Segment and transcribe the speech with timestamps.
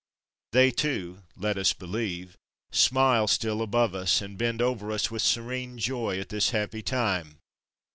[0.51, 2.35] They, too, let us believe,
[2.71, 7.37] smile still above us, and bend over us with serene joy at this happy time.